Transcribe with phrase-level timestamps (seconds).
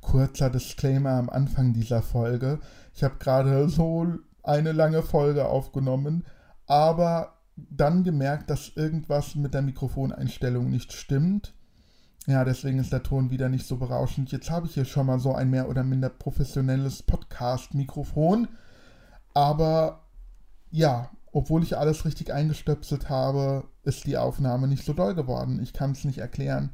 [0.00, 2.58] Kurzer Disclaimer am Anfang dieser Folge.
[2.94, 4.06] Ich habe gerade so
[4.42, 6.24] eine lange Folge aufgenommen,
[6.66, 11.54] aber dann gemerkt, dass irgendwas mit der Mikrofoneinstellung nicht stimmt.
[12.26, 14.30] Ja, deswegen ist der Ton wieder nicht so berauschend.
[14.30, 18.48] Jetzt habe ich hier schon mal so ein mehr oder minder professionelles Podcast-Mikrofon.
[19.34, 20.04] Aber
[20.70, 25.60] ja, obwohl ich alles richtig eingestöpselt habe, ist die Aufnahme nicht so doll geworden.
[25.62, 26.70] Ich kann es nicht erklären.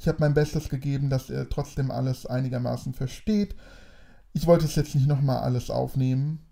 [0.00, 3.54] Ich habe mein Bestes gegeben, dass ihr trotzdem alles einigermaßen versteht.
[4.32, 6.46] Ich wollte es jetzt nicht nochmal alles aufnehmen,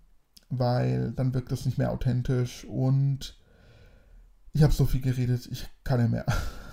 [0.49, 3.39] weil dann wirkt es nicht mehr authentisch und
[4.53, 6.25] ich habe so viel geredet, ich kann ja mehr.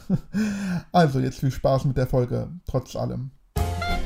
[0.93, 3.33] Also jetzt viel Spaß mit der Folge, trotz allem.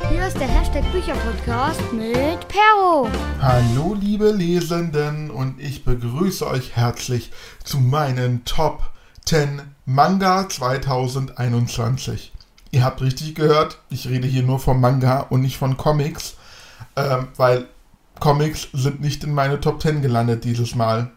[0.09, 3.09] Hier ist der Hashtag Bücherpodcast mit Pero.
[3.41, 7.33] Hallo liebe Lesenden und ich begrüße euch herzlich
[7.65, 8.95] zu meinen Top
[9.27, 12.33] 10 Manga 2021.
[12.73, 16.35] Ihr habt richtig gehört, ich rede hier nur vom Manga und nicht von Comics,
[16.95, 17.67] ähm, weil
[18.21, 21.11] Comics sind nicht in meine Top 10 gelandet dieses Mal.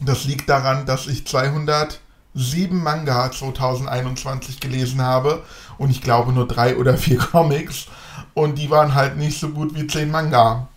[0.00, 1.98] Das liegt daran, dass ich 207
[2.70, 5.44] Manga 2021 gelesen habe
[5.78, 7.86] und ich glaube nur drei oder vier Comics
[8.34, 10.68] und die waren halt nicht so gut wie 10 Manga.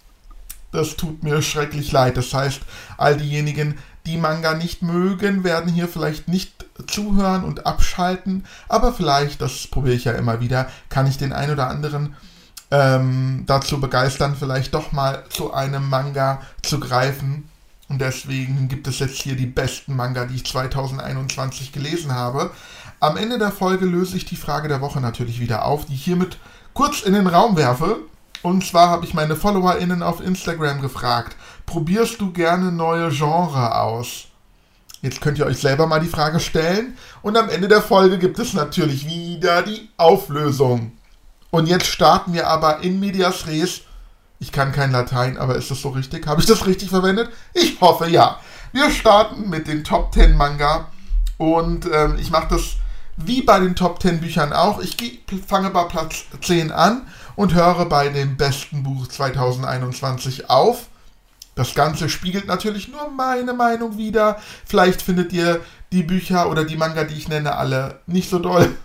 [0.71, 2.17] Das tut mir schrecklich leid.
[2.17, 2.61] Das heißt,
[2.97, 9.41] all diejenigen, die Manga nicht mögen, werden hier vielleicht nicht zuhören und abschalten, aber vielleicht,
[9.41, 12.15] das probiere ich ja immer wieder, kann ich den ein oder anderen
[12.71, 17.49] ähm, dazu begeistern, vielleicht doch mal zu einem Manga zu greifen
[17.93, 22.51] und deswegen gibt es jetzt hier die besten Manga, die ich 2021 gelesen habe.
[22.99, 26.03] Am Ende der Folge löse ich die Frage der Woche natürlich wieder auf, die ich
[26.03, 26.39] hiermit
[26.73, 27.97] kurz in den Raum werfe.
[28.41, 31.35] Und zwar habe ich meine FollowerInnen auf Instagram gefragt,
[31.65, 34.25] probierst du gerne neue Genre aus?
[35.01, 36.97] Jetzt könnt ihr euch selber mal die Frage stellen.
[37.21, 40.93] Und am Ende der Folge gibt es natürlich wieder die Auflösung.
[41.51, 43.81] Und jetzt starten wir aber in Medias Res
[44.43, 46.27] ich kann kein Latein, aber ist das so richtig?
[46.27, 47.29] Habe ich das richtig verwendet?
[47.53, 48.41] Ich hoffe ja.
[48.73, 50.89] Wir starten mit den Top 10 Manga
[51.37, 52.75] und ähm, ich mache das
[53.15, 54.81] wie bei den Top 10 Büchern auch.
[54.81, 54.97] Ich
[55.47, 60.89] fange bei Platz 10 an und höre bei dem besten Buch 2021 auf.
[61.55, 64.39] Das Ganze spiegelt natürlich nur meine Meinung wider.
[64.65, 68.75] Vielleicht findet ihr die Bücher oder die Manga, die ich nenne, alle nicht so doll.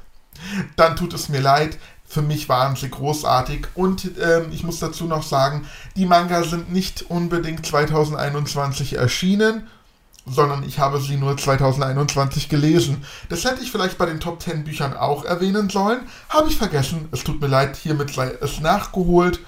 [0.76, 1.78] Dann tut es mir leid.
[2.06, 6.72] Für mich waren sie großartig und ähm, ich muss dazu noch sagen, die Manga sind
[6.72, 9.68] nicht unbedingt 2021 erschienen,
[10.24, 13.04] sondern ich habe sie nur 2021 gelesen.
[13.28, 17.08] Das hätte ich vielleicht bei den Top 10 Büchern auch erwähnen sollen, habe ich vergessen.
[17.12, 19.40] Es tut mir leid, hiermit sei es nachgeholt.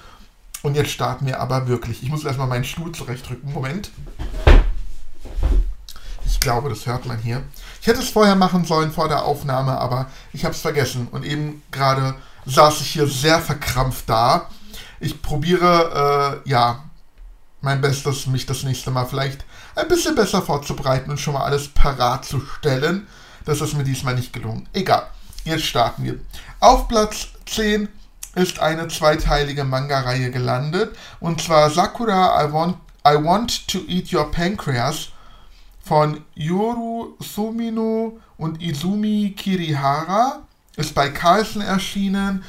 [0.62, 2.02] Und jetzt starten wir aber wirklich.
[2.02, 3.52] Ich muss erstmal meinen Stuhl zurechtrücken.
[3.52, 3.90] Moment.
[6.26, 7.42] Ich glaube, das hört man hier.
[7.80, 11.08] Ich hätte es vorher machen sollen vor der Aufnahme, aber ich habe es vergessen.
[11.10, 12.14] Und eben gerade
[12.46, 14.48] saß ich hier sehr verkrampft da.
[15.00, 16.84] Ich probiere, äh, ja,
[17.62, 19.44] mein Bestes, mich das nächste Mal vielleicht
[19.76, 23.06] ein bisschen besser vorzubereiten und schon mal alles parat zu stellen.
[23.44, 24.68] Das ist mir diesmal nicht gelungen.
[24.72, 25.06] Egal,
[25.44, 26.20] jetzt starten wir.
[26.60, 27.88] Auf Platz 10
[28.34, 30.96] ist eine zweiteilige Manga-Reihe gelandet.
[31.18, 32.76] Und zwar Sakura I Want,
[33.06, 35.08] I Want to Eat Your Pancreas
[35.82, 40.40] von Yoru Sumino und Izumi Kirihara
[40.76, 42.44] ist bei Carlsen erschienen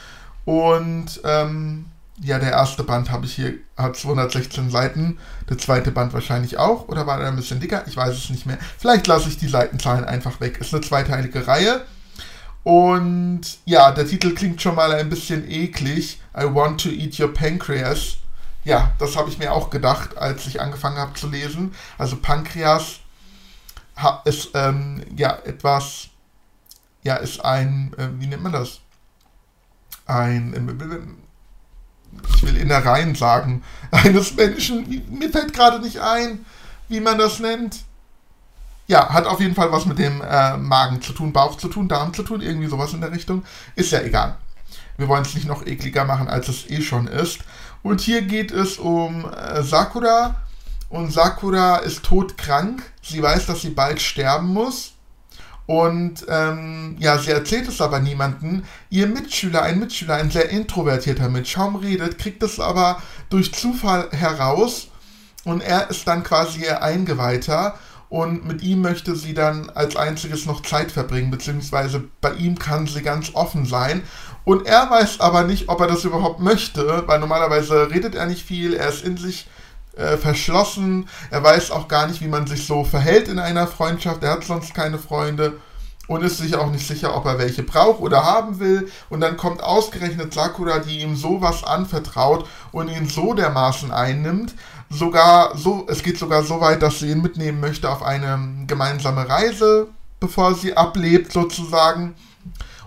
[0.46, 1.86] und ähm,
[2.24, 5.18] ja, der erste Band habe ich hier, hat 216 Seiten,
[5.50, 7.84] der zweite Band wahrscheinlich auch, oder war der ein bisschen dicker?
[7.88, 8.60] Ich weiß es nicht mehr.
[8.78, 10.60] Vielleicht lasse ich die Seitenzahlen einfach weg.
[10.60, 11.82] Ist eine zweiteilige Reihe.
[12.64, 16.20] Und ja, der Titel klingt schon mal ein bisschen eklig.
[16.38, 18.18] I want to eat your pancreas.
[18.64, 21.74] Ja, das habe ich mir auch gedacht, als ich angefangen habe zu lesen.
[21.98, 23.00] Also Pankreas
[24.26, 26.12] ist ähm, ja etwas
[27.04, 28.80] ja, ist ein, äh, wie nennt man das?
[30.06, 36.46] Ein, äh, ich will Innereien sagen, eines Menschen, mir fällt gerade nicht ein,
[36.90, 37.80] wie man das nennt.
[38.92, 41.88] Ja, hat auf jeden Fall was mit dem äh, Magen zu tun, Bauch zu tun,
[41.88, 43.46] Darm zu tun, irgendwie sowas in der Richtung.
[43.78, 44.36] Ist ja egal.
[44.98, 47.40] Wir wollen es nicht noch ekliger machen, als es eh schon ist.
[47.84, 50.36] Und hier geht es um äh, Sakura.
[50.90, 52.84] Und Sakura ist todkrank.
[53.02, 54.92] Sie weiß, dass sie bald sterben muss.
[55.68, 58.66] Und ähm, ja, sie erzählt es aber niemanden.
[58.90, 64.10] Ihr Mitschüler, ein Mitschüler, ein sehr introvertierter Mensch, kaum redet, kriegt es aber durch Zufall
[64.12, 64.90] heraus
[65.44, 67.80] und er ist dann quasi ihr Eingeweihter
[68.12, 72.86] und mit ihm möchte sie dann als einziges noch Zeit verbringen, beziehungsweise bei ihm kann
[72.86, 74.04] sie ganz offen sein.
[74.44, 78.46] Und er weiß aber nicht, ob er das überhaupt möchte, weil normalerweise redet er nicht
[78.46, 79.48] viel, er ist in sich
[79.96, 81.08] äh, verschlossen.
[81.30, 84.22] Er weiß auch gar nicht, wie man sich so verhält in einer Freundschaft.
[84.24, 85.54] Er hat sonst keine Freunde.
[86.08, 88.92] und ist sich auch nicht sicher, ob er welche braucht oder haben will.
[89.10, 94.54] Und dann kommt ausgerechnet Sakura, die ihm sowas anvertraut und ihn so dermaßen einnimmt.
[94.92, 99.28] Sogar so, es geht sogar so weit, dass sie ihn mitnehmen möchte auf eine gemeinsame
[99.28, 99.88] Reise,
[100.20, 102.14] bevor sie ablebt sozusagen.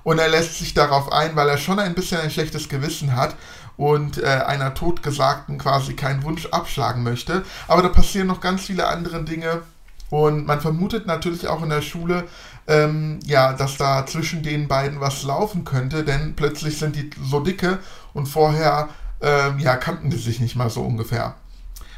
[0.03, 3.35] Und er lässt sich darauf ein, weil er schon ein bisschen ein schlechtes Gewissen hat
[3.79, 7.43] und äh, einer Totgesagten quasi keinen Wunsch abschlagen möchte.
[7.69, 9.63] Aber da passieren noch ganz viele andere Dinge.
[10.11, 12.25] Und man vermutet natürlich auch in der Schule,
[12.69, 17.41] ähm, ja, dass da zwischen den beiden was laufen könnte, denn plötzlich sind die so
[17.41, 17.79] dicke
[18.13, 18.91] und vorher,
[19.23, 21.35] ähm, ja, kannten die sich nicht mal so ungefähr.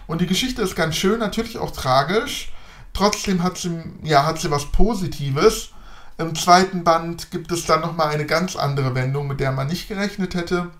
[0.06, 2.52] Und die Geschichte ist ganz schön, natürlich auch tragisch.
[2.92, 5.70] Trotzdem hat sie, ja, hat sie was Positives.
[6.18, 9.88] Im zweiten Band gibt es dann nochmal eine ganz andere Wendung, mit der man nicht
[9.88, 10.70] gerechnet hätte.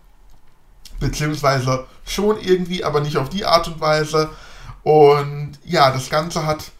[0.98, 4.30] Beziehungsweise schon irgendwie, aber nicht auf die Art und Weise.
[4.82, 6.70] Und ja, das Ganze hat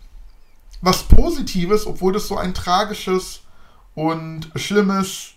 [0.80, 3.40] was Positives, obwohl das so ein tragisches
[3.94, 5.32] und schlimmes,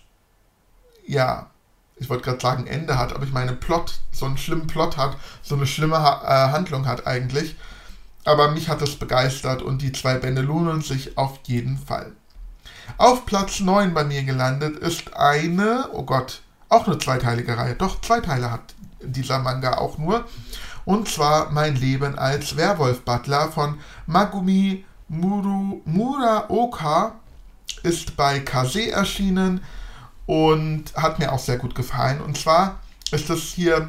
[1.06, 1.49] ja,
[2.00, 5.16] ich wollte gerade sagen Ende hat, aber ich meine Plot, so einen schlimmen Plot hat,
[5.42, 7.54] so eine schlimme äh, Handlung hat eigentlich.
[8.24, 12.12] Aber mich hat es begeistert und die zwei Bände lohnen sich auf jeden Fall.
[12.96, 17.74] Auf Platz 9 bei mir gelandet ist eine, oh Gott, auch eine zweiteilige Reihe.
[17.74, 20.24] Doch, zwei Teile hat dieser Manga auch nur.
[20.84, 27.16] Und zwar Mein Leben als Werwolf-Butler von Magumi Muru, Muraoka
[27.82, 29.60] ist bei Kase erschienen
[30.30, 32.20] und hat mir auch sehr gut gefallen.
[32.20, 32.78] Und zwar
[33.10, 33.88] ist es hier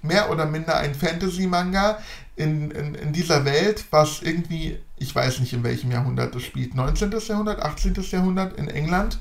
[0.00, 1.98] mehr oder minder ein Fantasy-Manga
[2.36, 6.76] in, in, in, dieser Welt, was irgendwie, ich weiß nicht in welchem Jahrhundert es spielt,
[6.76, 7.12] 19.
[7.26, 7.94] Jahrhundert, 18.
[8.12, 9.18] Jahrhundert in England.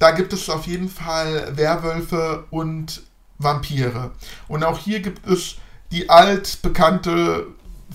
[0.00, 3.02] Da gibt es auf jeden Fall Werwölfe und
[3.38, 4.10] Vampire.
[4.48, 5.54] Und auch hier gibt es
[5.92, 7.46] die altbekannte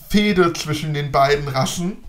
[0.08, 2.05] Fehde zwischen den beiden Rassen.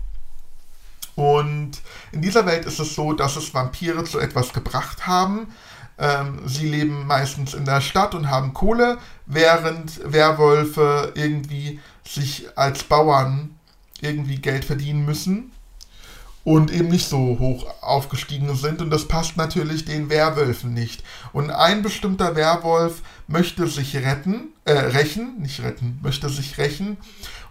[1.17, 1.81] Und
[2.11, 5.47] in dieser Welt ist es so, dass es Vampire zu etwas gebracht haben.
[5.97, 12.83] Ähm, sie leben meistens in der Stadt und haben Kohle, während Werwölfe irgendwie sich als
[12.83, 13.55] Bauern
[13.99, 15.51] irgendwie Geld verdienen müssen
[16.43, 18.79] und eben nicht so hoch aufgestiegen sind.
[18.79, 21.03] Und das passt natürlich den Werwölfen nicht.
[21.33, 26.97] Und ein bestimmter Werwolf möchte sich retten, äh, rächen, nicht retten, möchte sich rächen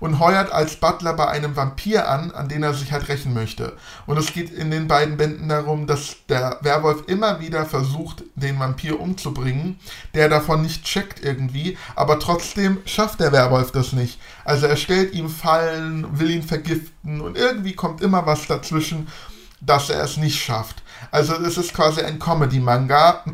[0.00, 3.76] und heuert als Butler bei einem Vampir an, an den er sich halt rächen möchte.
[4.06, 8.58] Und es geht in den beiden Bänden darum, dass der Werwolf immer wieder versucht, den
[8.58, 9.78] Vampir umzubringen,
[10.14, 14.18] der davon nicht checkt irgendwie, aber trotzdem schafft der Werwolf das nicht.
[14.44, 19.06] Also er stellt ihm Fallen, will ihn vergiften und irgendwie kommt immer was dazwischen
[19.60, 20.82] dass er es nicht schafft.
[21.10, 23.24] Also es ist quasi ein Comedy-Manga,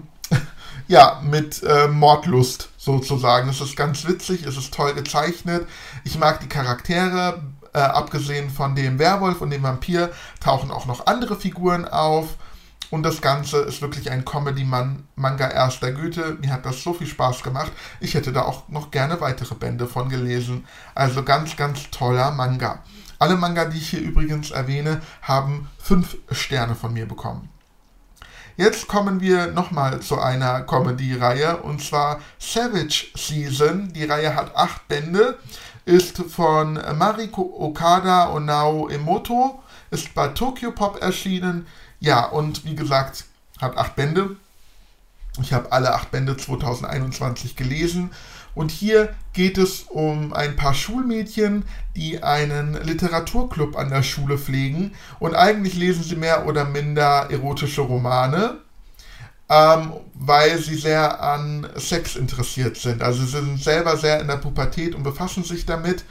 [0.88, 3.48] ja, mit äh, Mordlust sozusagen.
[3.48, 5.66] Es ist ganz witzig, es ist toll gezeichnet.
[6.04, 7.42] Ich mag die Charaktere.
[7.74, 12.36] Äh, abgesehen von dem Werwolf und dem Vampir tauchen auch noch andere Figuren auf.
[12.90, 16.36] Und das Ganze ist wirklich ein Comedy-Manga erster Güte.
[16.42, 17.72] Mir hat das so viel Spaß gemacht.
[18.00, 20.66] Ich hätte da auch noch gerne weitere Bände von gelesen.
[20.94, 22.82] Also ganz, ganz toller Manga.
[23.18, 27.48] Alle Manga, die ich hier übrigens erwähne, haben 5 Sterne von mir bekommen.
[28.62, 33.92] Jetzt kommen wir nochmal zu einer Comedy-Reihe und zwar Savage Season.
[33.92, 35.36] Die Reihe hat 8 Bände,
[35.84, 39.60] ist von Mariko Okada und Nao Emoto,
[39.90, 41.66] ist bei Tokyo Pop erschienen.
[41.98, 43.24] Ja, und wie gesagt,
[43.60, 44.36] hat 8 Bände.
[45.40, 48.10] Ich habe alle 8 Bände 2021 gelesen
[48.54, 51.64] und hier geht es um ein paar Schulmädchen,
[51.96, 54.92] die einen Literaturclub an der Schule pflegen.
[55.20, 58.58] Und eigentlich lesen sie mehr oder minder erotische Romane,
[59.48, 63.02] ähm, weil sie sehr an Sex interessiert sind.
[63.02, 66.04] Also sie sind selber sehr in der Pubertät und befassen sich damit.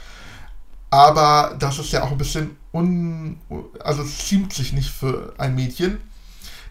[0.90, 3.38] Aber das ist ja auch ein bisschen un...
[3.84, 5.98] Also es ziemt sich nicht für ein Mädchen.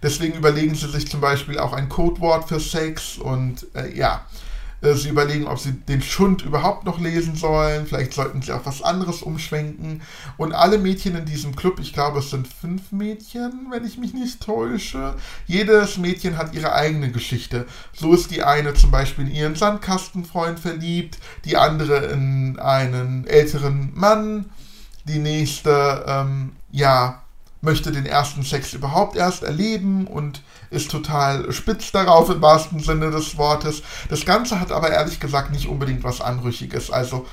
[0.04, 4.26] Deswegen überlegen sie sich zum Beispiel auch ein Codewort für Sex und äh, ja.
[4.82, 7.86] Äh, sie überlegen, ob sie den Schund überhaupt noch lesen sollen.
[7.86, 10.02] Vielleicht sollten sie auf was anderes umschwenken.
[10.38, 14.14] Und alle Mädchen in diesem Club, ich glaube, es sind fünf Mädchen, wenn ich mich
[14.14, 15.16] nicht täusche.
[15.46, 17.66] Jedes Mädchen hat ihre eigene Geschichte.
[17.94, 23.92] So ist die eine zum Beispiel in ihren Sandkastenfreund verliebt, die andere in einen älteren
[23.94, 24.50] Mann,
[25.06, 27.21] die nächste, ähm, ja,
[27.62, 30.42] möchte den ersten Sex überhaupt erst erleben und
[30.72, 33.84] ist total spitz darauf im wahrsten Sinne des Wortes.
[34.10, 36.90] Das Ganze hat aber ehrlich gesagt nicht unbedingt was Anrüchiges.
[36.90, 37.28] Also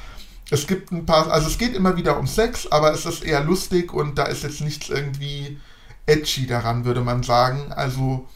[0.50, 3.42] es gibt ein paar, also es geht immer wieder um Sex, aber es ist eher
[3.42, 5.58] lustig und da ist jetzt nichts irgendwie
[6.06, 7.72] edgy daran, würde man sagen.
[7.72, 8.28] Also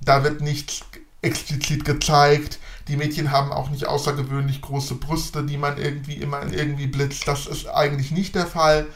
[0.00, 0.80] da wird nichts
[1.20, 2.58] explizit gezeigt.
[2.88, 7.28] Die Mädchen haben auch nicht außergewöhnlich große Brüste, die man irgendwie immer irgendwie blitzt.
[7.28, 8.86] Das ist eigentlich nicht der Fall.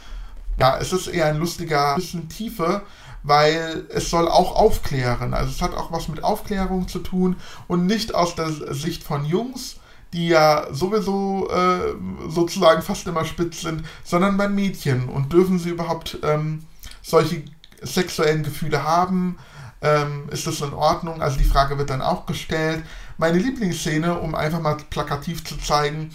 [0.58, 2.82] Ja, es ist eher ein lustiger bisschen Tiefe,
[3.22, 5.34] weil es soll auch aufklären.
[5.34, 7.36] Also es hat auch was mit Aufklärung zu tun
[7.66, 9.76] und nicht aus der Sicht von Jungs,
[10.12, 11.94] die ja sowieso äh,
[12.28, 15.08] sozusagen fast immer spitz sind, sondern bei Mädchen.
[15.08, 16.64] Und dürfen sie überhaupt ähm,
[17.02, 17.42] solche
[17.82, 19.38] sexuellen Gefühle haben?
[19.82, 21.20] Ähm, ist das in Ordnung?
[21.20, 22.82] Also die Frage wird dann auch gestellt.
[23.18, 26.12] Meine Lieblingsszene, um einfach mal plakativ zu zeigen,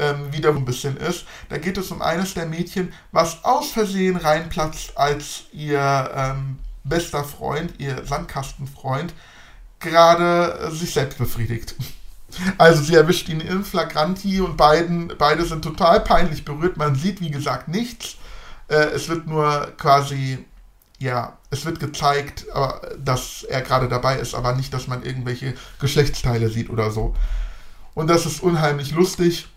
[0.00, 4.16] ähm, wieder ein bisschen ist, da geht es um eines der Mädchen, was aus Versehen
[4.16, 9.12] reinplatzt, als ihr ähm, bester Freund, ihr Sandkastenfreund,
[9.78, 11.74] gerade äh, sich selbst befriedigt.
[12.58, 16.76] Also sie erwischt ihn in Flagranti und beiden, beide sind total peinlich berührt.
[16.76, 18.18] Man sieht, wie gesagt, nichts.
[18.68, 20.38] Äh, es wird nur quasi
[21.00, 22.46] ja, es wird gezeigt,
[23.02, 27.16] dass er gerade dabei ist, aber nicht, dass man irgendwelche Geschlechtsteile sieht oder so.
[27.94, 29.48] Und das ist unheimlich lustig.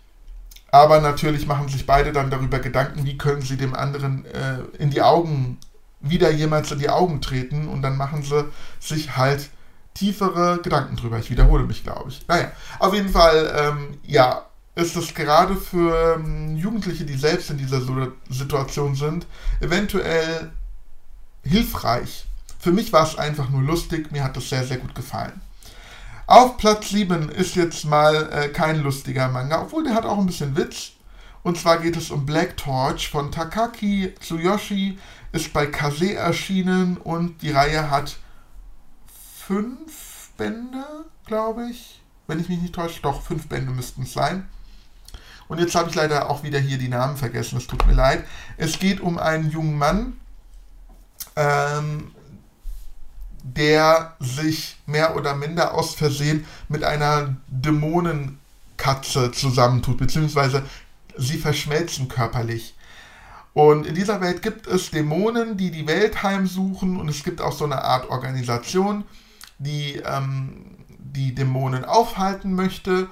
[0.74, 4.90] Aber natürlich machen sich beide dann darüber Gedanken, wie können sie dem anderen äh, in
[4.90, 5.58] die Augen,
[6.00, 7.68] wieder jemals in die Augen treten.
[7.68, 8.44] Und dann machen sie
[8.80, 9.50] sich halt
[9.94, 11.20] tiefere Gedanken drüber.
[11.20, 12.26] Ich wiederhole mich, glaube ich.
[12.26, 12.50] Naja,
[12.80, 17.80] auf jeden Fall, ähm, ja, ist es gerade für ähm, Jugendliche, die selbst in dieser
[18.28, 19.28] Situation sind,
[19.60, 20.50] eventuell
[21.44, 22.26] hilfreich.
[22.58, 25.40] Für mich war es einfach nur lustig, mir hat das sehr, sehr gut gefallen.
[26.26, 30.26] Auf Platz 7 ist jetzt mal äh, kein lustiger Manga, obwohl der hat auch ein
[30.26, 30.92] bisschen Witz.
[31.42, 34.98] Und zwar geht es um Black Torch von Takaki Tsuyoshi,
[35.32, 38.16] ist bei Kase erschienen und die Reihe hat
[39.46, 40.84] fünf Bände,
[41.26, 42.00] glaube ich.
[42.26, 44.48] Wenn ich mich nicht täusche, doch, fünf Bände müssten es sein.
[45.48, 48.24] Und jetzt habe ich leider auch wieder hier die Namen vergessen, es tut mir leid.
[48.56, 50.18] Es geht um einen jungen Mann,
[51.36, 52.12] ähm,
[53.44, 60.64] der sich mehr oder minder aus Versehen mit einer Dämonenkatze zusammentut, beziehungsweise
[61.16, 62.74] sie verschmelzen körperlich.
[63.52, 67.52] Und in dieser Welt gibt es Dämonen, die die Welt heimsuchen und es gibt auch
[67.52, 69.04] so eine Art Organisation,
[69.58, 73.08] die ähm, die Dämonen aufhalten möchte.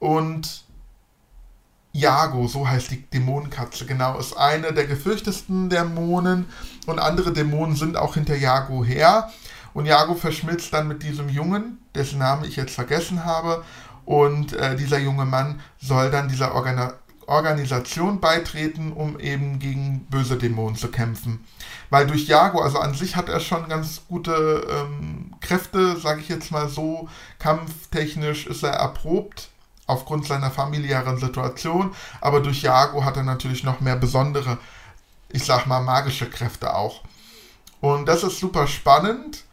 [0.00, 0.64] Und
[1.98, 6.46] Jago, so heißt die Dämonenkatze, genau, ist eine der gefürchtesten Dämonen
[6.86, 9.30] und andere Dämonen sind auch hinter Jago her.
[9.74, 13.64] Und Jago verschmilzt dann mit diesem Jungen, dessen Namen ich jetzt vergessen habe.
[14.04, 16.92] Und äh, dieser junge Mann soll dann dieser Organ
[17.26, 21.44] Organisation beitreten, um eben gegen böse Dämonen zu kämpfen.
[21.90, 26.30] Weil durch Jago, also an sich hat er schon ganz gute ähm, Kräfte, sage ich
[26.30, 27.06] jetzt mal so,
[27.38, 29.50] kampftechnisch ist er erprobt
[29.88, 34.58] aufgrund seiner familiären Situation, aber durch Jago hat er natürlich noch mehr besondere,
[35.30, 37.02] ich sag mal, magische Kräfte auch.
[37.80, 39.44] Und das ist super spannend.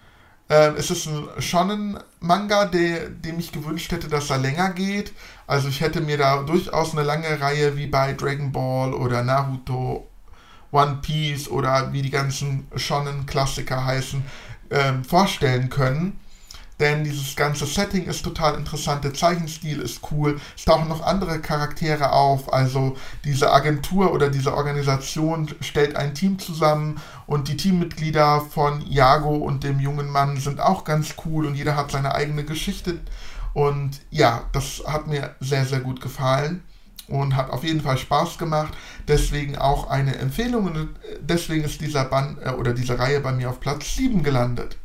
[0.49, 5.13] Äh, es ist ein Shonen-Manga, dem ich gewünscht hätte, dass er länger geht.
[5.47, 10.07] Also ich hätte mir da durchaus eine lange Reihe wie bei Dragon Ball oder Naruto,
[10.71, 14.23] One Piece oder wie die ganzen Shonen-Klassiker heißen,
[14.69, 16.19] äh, vorstellen können
[16.79, 21.39] denn dieses ganze Setting ist total interessant, der Zeichenstil ist cool, es tauchen noch andere
[21.39, 28.41] Charaktere auf, also diese Agentur oder diese Organisation stellt ein Team zusammen und die Teammitglieder
[28.41, 32.43] von Iago und dem jungen Mann sind auch ganz cool und jeder hat seine eigene
[32.43, 32.99] Geschichte
[33.53, 36.61] und ja, das hat mir sehr, sehr gut gefallen
[37.07, 38.73] und hat auf jeden Fall Spaß gemacht.
[39.07, 40.89] Deswegen auch eine Empfehlung und
[41.21, 44.77] deswegen ist dieser Band äh, oder diese Reihe bei mir auf Platz 7 gelandet.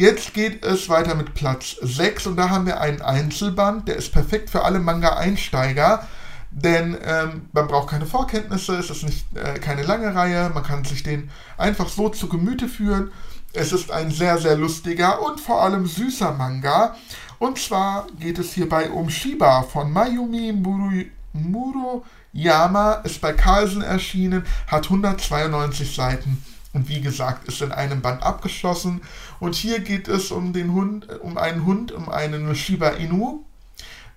[0.00, 4.10] Jetzt geht es weiter mit Platz 6 und da haben wir einen Einzelband, der ist
[4.12, 6.08] perfekt für alle Manga-Einsteiger,
[6.50, 10.86] denn ähm, man braucht keine Vorkenntnisse, es ist nicht äh, keine lange Reihe, man kann
[10.86, 11.28] sich den
[11.58, 13.12] einfach so zu Gemüte führen.
[13.52, 16.96] Es ist ein sehr, sehr lustiger und vor allem süßer Manga.
[17.38, 21.04] Und zwar geht es hierbei um Shiba von Mayumi Muru,
[21.34, 26.42] Muruyama, ist bei Carlsen erschienen, hat 192 Seiten
[26.72, 29.02] und wie gesagt, ist in einem Band abgeschlossen.
[29.40, 33.44] Und hier geht es um den Hund, um einen Hund, um einen Shiba Inu,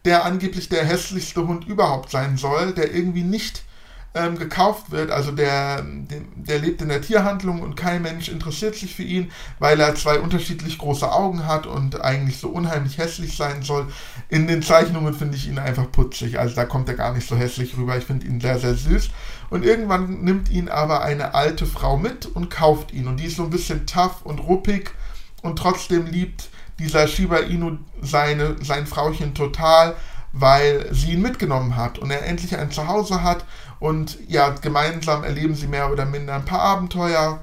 [0.06, 3.64] der angeblich der hässlichste Hund überhaupt sein soll, der irgendwie nicht
[4.16, 5.12] ähm, gekauft wird.
[5.12, 5.84] Also der,
[6.36, 10.20] der, lebt in der Tierhandlung und kein Mensch interessiert sich für ihn, weil er zwei
[10.20, 13.88] unterschiedlich große Augen hat und eigentlich so unheimlich hässlich sein soll.
[14.30, 16.40] In den Zeichnungen finde ich ihn einfach putzig.
[16.40, 17.98] Also da kommt er gar nicht so hässlich rüber.
[17.98, 19.10] Ich finde ihn sehr, sehr süß.
[19.50, 23.08] Und irgendwann nimmt ihn aber eine alte Frau mit und kauft ihn.
[23.08, 24.92] Und die ist so ein bisschen tough und ruppig
[25.42, 29.96] und trotzdem liebt dieser Shiba Inu seine, sein Frauchen total,
[30.32, 33.46] weil sie ihn mitgenommen hat und er endlich ein Zuhause hat
[33.84, 37.42] und ja, gemeinsam erleben sie mehr oder minder ein paar Abenteuer.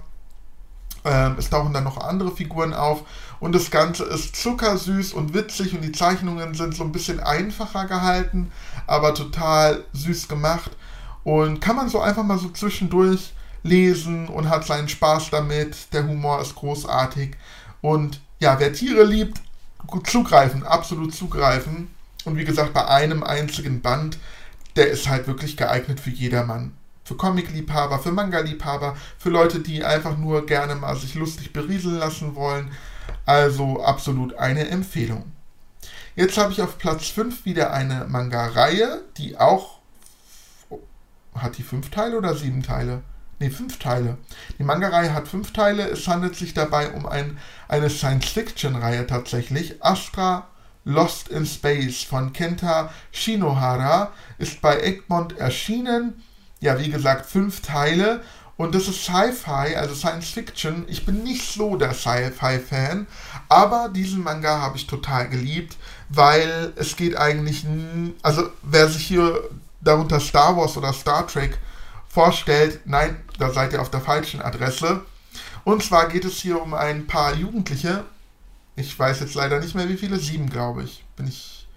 [1.05, 3.03] Ähm, es tauchen dann noch andere Figuren auf
[3.41, 7.85] und das Ganze ist zuckersüß und witzig und die Zeichnungen sind so ein bisschen einfacher
[7.85, 8.51] gehalten,
[8.87, 10.71] aber total süß gemacht
[11.25, 15.93] und kann man so einfach mal so zwischendurch lesen und hat seinen Spaß damit.
[15.93, 17.37] Der Humor ist großartig.
[17.83, 19.43] Und ja, wer Tiere liebt,
[20.05, 21.95] zugreifen, absolut zugreifen.
[22.25, 24.17] Und wie gesagt, bei einem einzigen Band,
[24.77, 26.73] der ist halt wirklich geeignet für jedermann.
[27.05, 32.35] Für Comic-Liebhaber, für Manga-Liebhaber, für Leute, die einfach nur gerne mal sich lustig berieseln lassen
[32.35, 32.71] wollen.
[33.27, 35.33] Also absolut eine Empfehlung.
[36.15, 39.79] Jetzt habe ich auf Platz 5 wieder eine Manga-Reihe, die auch.
[41.35, 43.03] Hat die fünf Teile oder sieben Teile?
[43.39, 44.19] Ne, fünf Teile.
[44.59, 45.89] Die Manga-Reihe hat fünf Teile.
[45.89, 49.83] Es handelt sich dabei um ein, eine Science-Fiction-Reihe tatsächlich.
[49.83, 50.49] Astra
[50.91, 56.23] Lost in Space von Kenta Shinohara ist bei Egmont erschienen.
[56.61, 58.23] Ja, wie gesagt, fünf Teile.
[58.57, 60.85] Und das ist Sci-Fi, also Science Fiction.
[60.87, 63.07] Ich bin nicht so der Sci-Fi-Fan,
[63.49, 65.79] aber diesen Manga habe ich total geliebt,
[66.11, 67.65] weil es geht eigentlich,
[68.21, 69.49] also wer sich hier
[69.81, 71.59] darunter Star Wars oder Star Trek
[72.07, 75.01] vorstellt, nein, da seid ihr auf der falschen Adresse.
[75.65, 78.05] Und zwar geht es hier um ein paar Jugendliche.
[78.81, 80.19] Ich weiß jetzt leider nicht mehr, wie viele.
[80.19, 81.05] Sieben, glaube ich.
[81.17, 81.69] Bin ich.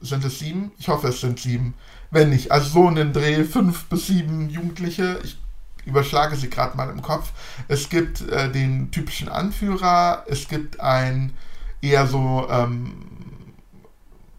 [0.00, 0.72] Sind es sieben?
[0.78, 1.74] Ich hoffe, es sind sieben.
[2.10, 5.18] Wenn nicht, also so in den Dreh fünf bis sieben Jugendliche.
[5.24, 5.38] Ich
[5.86, 7.32] überschlage sie gerade mal im Kopf.
[7.68, 10.24] Es gibt äh, den typischen Anführer.
[10.28, 11.32] Es gibt ein
[11.80, 13.06] eher so ähm,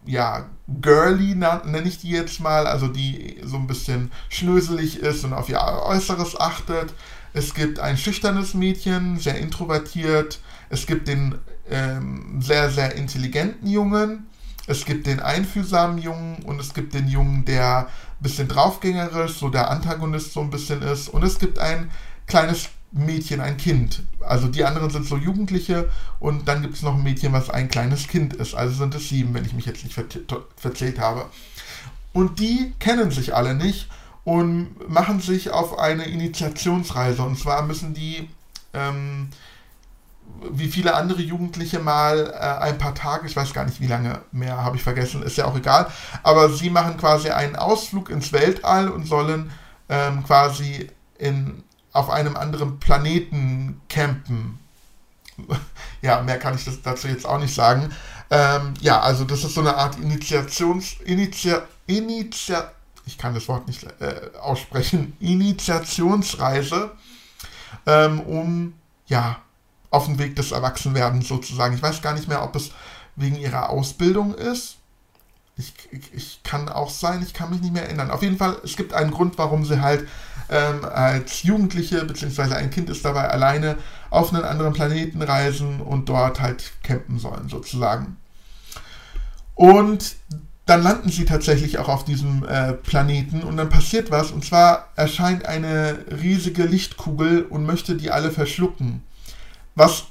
[0.08, 0.46] ja,
[0.80, 5.50] girly nenne ich die jetzt mal, also die so ein bisschen schnöselig ist und auf
[5.50, 6.94] ihr Äußeres achtet.
[7.34, 10.40] Es gibt ein schüchternes Mädchen, sehr introvertiert.
[10.70, 11.36] Es gibt den
[11.70, 14.26] ähm, sehr, sehr intelligenten Jungen.
[14.66, 19.48] Es gibt den einfühlsamen Jungen und es gibt den Jungen, der ein bisschen draufgängerisch, so
[19.48, 21.08] der Antagonist so ein bisschen ist.
[21.08, 21.90] Und es gibt ein
[22.26, 24.02] kleines Mädchen, ein Kind.
[24.20, 27.68] Also die anderen sind so Jugendliche und dann gibt es noch ein Mädchen, was ein
[27.68, 28.54] kleines Kind ist.
[28.54, 29.98] Also sind es sieben, wenn ich mich jetzt nicht
[30.56, 31.26] verzählt habe.
[32.12, 33.88] Und die kennen sich alle nicht
[34.24, 37.22] und machen sich auf eine Initiationsreise.
[37.22, 38.28] Und zwar müssen die,
[38.74, 39.28] ähm,
[40.50, 44.20] wie viele andere Jugendliche mal, äh, ein paar Tage, ich weiß gar nicht wie lange
[44.32, 45.90] mehr, habe ich vergessen, ist ja auch egal,
[46.22, 49.50] aber sie machen quasi einen Ausflug ins Weltall und sollen
[49.88, 51.62] ähm, quasi in
[51.92, 54.58] auf einem anderen Planeten campen.
[56.02, 57.90] ja, mehr kann ich das dazu jetzt auch nicht sagen.
[58.30, 60.96] Ähm, ja, also das ist so eine Art Initiations...
[61.04, 61.66] Initiat...
[61.86, 62.72] Initiat
[63.08, 65.16] ich kann das Wort nicht äh, aussprechen.
[65.18, 66.90] Initiationsreise,
[67.86, 68.74] ähm, um,
[69.06, 69.38] ja,
[69.90, 71.74] auf den Weg des Erwachsenwerdens sozusagen.
[71.74, 72.72] Ich weiß gar nicht mehr, ob es
[73.16, 74.76] wegen ihrer Ausbildung ist.
[75.56, 78.10] Ich, ich, ich, kann auch sein, ich kann mich nicht mehr erinnern.
[78.10, 80.06] Auf jeden Fall, es gibt einen Grund, warum sie halt
[80.50, 83.76] ähm, als Jugendliche, beziehungsweise ein Kind ist dabei alleine
[84.10, 88.16] auf einen anderen Planeten reisen und dort halt campen sollen, sozusagen.
[89.54, 90.16] Und
[90.66, 94.90] dann landen sie tatsächlich auch auf diesem äh, Planeten und dann passiert was, und zwar
[94.96, 99.02] erscheint eine riesige Lichtkugel und möchte die alle verschlucken.
[99.78, 100.06] Was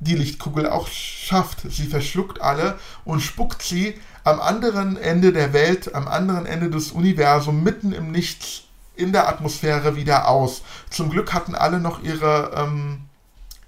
[0.00, 1.62] die Lichtkugel auch schafft.
[1.68, 6.92] Sie verschluckt alle und spuckt sie am anderen Ende der Welt, am anderen Ende des
[6.92, 8.62] Universums, mitten im Nichts
[8.94, 10.62] in der Atmosphäre wieder aus.
[10.88, 13.00] Zum Glück hatten alle noch ihre, ähm,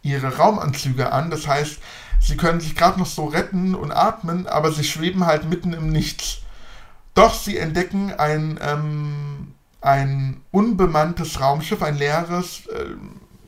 [0.03, 1.31] ihre Raumanzüge an.
[1.31, 1.79] Das heißt,
[2.21, 5.91] sie können sich gerade noch so retten und atmen, aber sie schweben halt mitten im
[5.91, 6.43] Nichts.
[7.15, 12.95] Doch sie entdecken ein, ähm, ein unbemanntes Raumschiff, ein leeres, äh,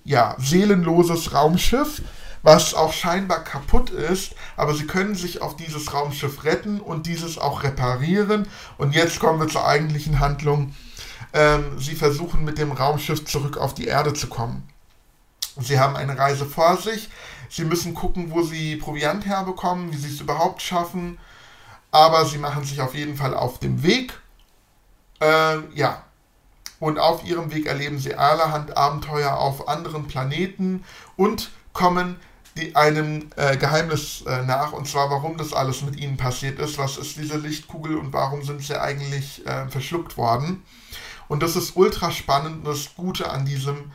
[0.05, 2.03] ja, seelenloses Raumschiff,
[2.43, 7.39] was auch scheinbar kaputt ist, aber sie können sich auf dieses Raumschiff retten und dieses
[7.39, 8.49] auch reparieren.
[8.79, 10.75] Und jetzt kommen wir zur eigentlichen Handlung
[11.33, 14.69] ähm, sie versuchen mit dem Raumschiff zurück auf die Erde zu kommen.
[15.57, 17.09] Sie haben eine Reise vor sich.
[17.49, 21.19] Sie müssen gucken, wo sie Proviant herbekommen, wie sie es überhaupt schaffen.
[21.91, 24.19] Aber sie machen sich auf jeden Fall auf dem Weg.
[25.21, 26.05] Äh, ja.
[26.83, 30.83] Und auf ihrem Weg erleben sie allerhand Abenteuer auf anderen Planeten
[31.15, 32.17] und kommen
[32.57, 36.79] die, einem äh, Geheimnis äh, nach, und zwar warum das alles mit ihnen passiert ist.
[36.79, 40.65] Was ist diese Lichtkugel und warum sind sie eigentlich äh, verschluckt worden?
[41.29, 42.67] Und das ist ultra spannend.
[42.67, 43.93] Das Gute an diesem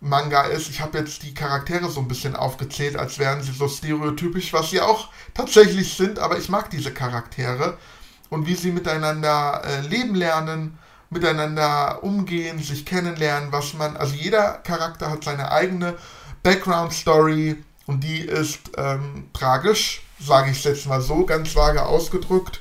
[0.00, 3.68] Manga ist, ich habe jetzt die Charaktere so ein bisschen aufgezählt, als wären sie so
[3.68, 7.76] stereotypisch, was sie auch tatsächlich sind, aber ich mag diese Charaktere
[8.30, 10.78] und wie sie miteinander äh, leben lernen,
[11.12, 15.94] miteinander umgehen, sich kennenlernen, was man, also jeder Charakter hat seine eigene
[16.42, 22.60] Background-Story und die ist ähm, tragisch, sage ich jetzt mal so, ganz vage ausgedrückt.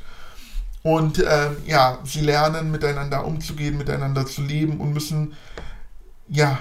[0.83, 5.33] Und ähm, ja, sie lernen miteinander umzugehen, miteinander zu leben und müssen
[6.27, 6.59] ja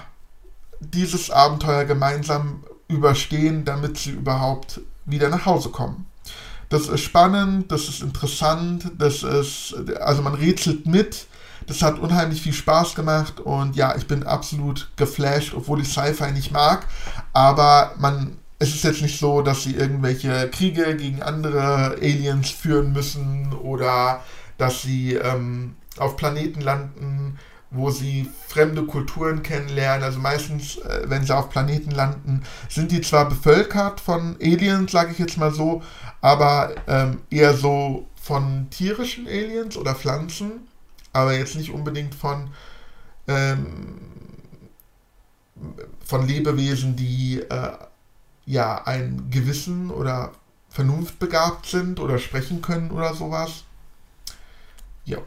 [0.80, 6.06] dieses Abenteuer gemeinsam überstehen, damit sie überhaupt wieder nach Hause kommen.
[6.68, 11.26] Das ist spannend, das ist interessant, das ist, also man rätselt mit,
[11.70, 16.32] Das hat unheimlich viel Spaß gemacht und ja, ich bin absolut geflasht, obwohl ich Sci-Fi
[16.32, 16.84] nicht mag.
[17.32, 22.92] Aber man, es ist jetzt nicht so, dass sie irgendwelche Kriege gegen andere Aliens führen
[22.92, 24.20] müssen oder
[24.58, 27.38] dass sie ähm, auf Planeten landen,
[27.70, 30.02] wo sie fremde Kulturen kennenlernen.
[30.02, 35.12] Also meistens, äh, wenn sie auf Planeten landen, sind die zwar bevölkert von Aliens, sage
[35.12, 35.84] ich jetzt mal so,
[36.20, 40.66] aber ähm, eher so von tierischen Aliens oder Pflanzen,
[41.12, 42.50] aber jetzt nicht unbedingt von,
[43.26, 44.00] ähm,
[46.04, 47.72] von Lebewesen, die äh,
[48.46, 50.32] ja ein Gewissen oder
[50.68, 53.64] vernunftbegabt sind oder sprechen können oder sowas.
[55.04, 55.18] Ja.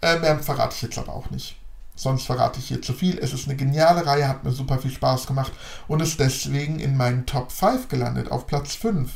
[0.00, 1.56] Äh, mehr verrate ich jetzt aber auch nicht.
[1.96, 3.18] Sonst verrate ich hier zu viel.
[3.18, 5.52] Es ist eine geniale Reihe, hat mir super viel Spaß gemacht
[5.88, 9.10] und ist deswegen in meinen Top 5 gelandet, auf Platz 5.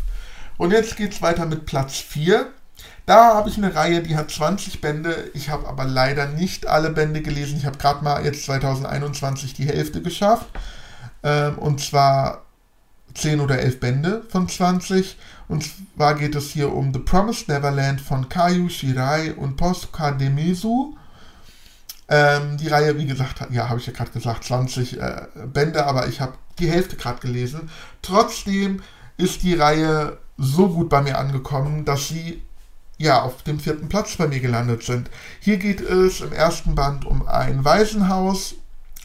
[0.56, 2.50] Und jetzt geht es weiter mit Platz 4.
[3.06, 5.30] Da habe ich eine Reihe, die hat 20 Bände.
[5.34, 7.56] Ich habe aber leider nicht alle Bände gelesen.
[7.58, 10.46] Ich habe gerade mal jetzt 2021 die Hälfte geschafft.
[11.22, 12.42] Ähm, und zwar
[13.14, 15.16] 10 oder 11 Bände von 20.
[15.48, 20.94] Und zwar geht es hier um The Promised Neverland von Kayu Shirai und Posca Demesu.
[22.08, 26.08] Ähm, die Reihe, wie gesagt, ja, habe ich ja gerade gesagt, 20 äh, Bände, aber
[26.08, 27.70] ich habe die Hälfte gerade gelesen.
[28.02, 28.82] Trotzdem
[29.16, 32.42] ist die Reihe so gut bei mir angekommen, dass sie
[33.00, 35.10] ja auf dem vierten Platz bei mir gelandet sind.
[35.40, 38.54] Hier geht es im ersten Band um ein Waisenhaus.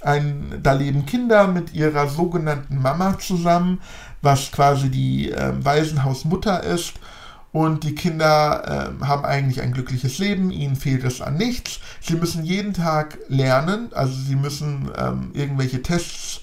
[0.01, 3.81] Ein, da leben Kinder mit ihrer sogenannten Mama zusammen,
[4.21, 6.95] was quasi die äh, Waisenhausmutter ist.
[7.53, 11.79] Und die Kinder äh, haben eigentlich ein glückliches Leben, ihnen fehlt es an nichts.
[12.01, 16.41] Sie müssen jeden Tag lernen, also sie müssen ähm, irgendwelche Tests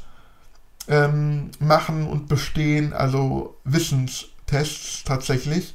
[0.88, 5.74] ähm, machen und bestehen, also Wissenstests tatsächlich.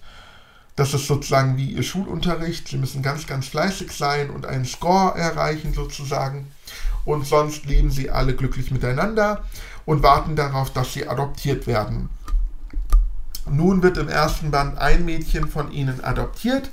[0.77, 2.67] Das ist sozusagen wie ihr Schulunterricht.
[2.67, 6.51] Sie müssen ganz, ganz fleißig sein und einen Score erreichen sozusagen.
[7.03, 9.43] Und sonst leben sie alle glücklich miteinander
[9.85, 12.09] und warten darauf, dass sie adoptiert werden.
[13.49, 16.69] Nun wird im ersten Band ein Mädchen von ihnen adoptiert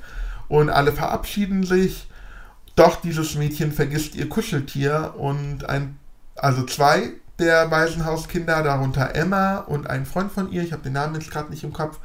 [0.48, 2.06] und alle verabschieden sich.
[2.76, 5.98] Doch dieses Mädchen vergisst ihr Kuscheltier und ein,
[6.34, 11.14] also zwei der Waisenhauskinder, darunter Emma und ein Freund von ihr, ich habe den Namen
[11.14, 11.98] jetzt gerade nicht im Kopf,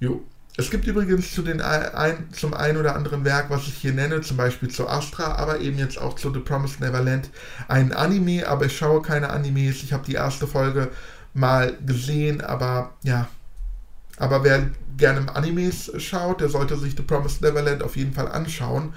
[0.00, 0.24] Jo.
[0.56, 4.20] Es gibt übrigens zu den ein, zum ein oder anderen Werk, was ich hier nenne,
[4.20, 7.30] zum Beispiel zu Astra, aber eben jetzt auch zu The Promised Neverland,
[7.68, 9.82] ein Anime, aber ich schaue keine Animes.
[9.82, 10.90] Ich habe die erste Folge
[11.34, 13.28] mal gesehen, aber ja.
[14.18, 18.92] Aber wer gerne Animes schaut, der sollte sich The Promised Neverland auf jeden Fall anschauen,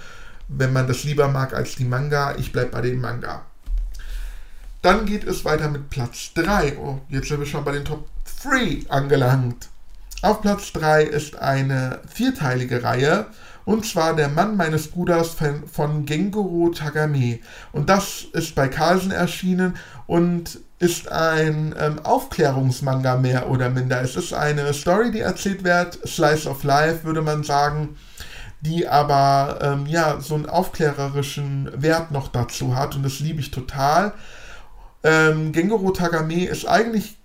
[0.49, 2.35] wenn man das lieber mag als die Manga.
[2.35, 3.45] Ich bleibe bei dem Manga.
[4.81, 6.77] Dann geht es weiter mit Platz 3.
[6.77, 8.09] Oh, jetzt sind wir schon bei den Top
[8.43, 9.69] 3 angelangt.
[10.23, 13.25] Auf Platz 3 ist eine vierteilige Reihe,
[13.65, 15.35] und zwar Der Mann meines Bruders
[15.69, 17.39] von Gengoro Tagame.
[17.73, 19.75] Und das ist bei Carlsen erschienen
[20.07, 24.01] und ist ein ähm, Aufklärungsmanga mehr oder minder.
[24.01, 27.97] Es ist eine Story, die erzählt wird, Slice of Life würde man sagen,
[28.61, 33.51] die aber ähm, ja so einen aufklärerischen Wert noch dazu hat und das liebe ich
[33.51, 34.13] total.
[35.03, 37.17] Ähm, Gengoro Tagame ist eigentlich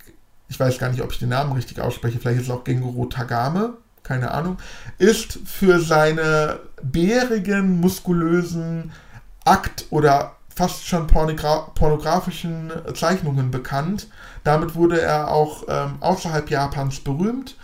[0.49, 3.07] ich weiß gar nicht, ob ich den Namen richtig ausspreche, vielleicht ist es auch Gengoro
[3.07, 4.57] Tagame, keine Ahnung,
[4.99, 8.93] ist für seine bärigen, muskulösen
[9.45, 14.09] Akt- oder fast schon pornogra pornografischen Zeichnungen bekannt.
[14.43, 17.57] Damit wurde er auch ähm, außerhalb Japans berühmt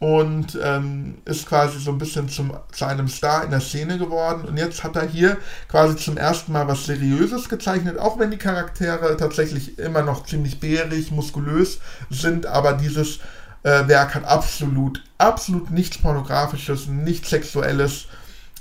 [0.00, 4.44] und ähm, ist quasi so ein bisschen zum, zu einem Star in der Szene geworden.
[4.44, 8.36] Und jetzt hat er hier quasi zum ersten Mal was Seriöses gezeichnet, auch wenn die
[8.36, 11.80] Charaktere tatsächlich immer noch ziemlich bärig, muskulös
[12.10, 13.18] sind, aber dieses
[13.64, 18.06] äh, Werk hat absolut, absolut nichts Pornografisches, nichts Sexuelles.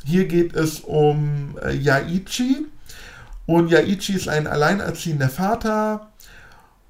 [0.03, 2.65] Hier geht es um äh, Yaichi.
[3.45, 6.07] Und Yaichi ist ein alleinerziehender Vater